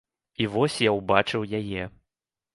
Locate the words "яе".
1.61-1.87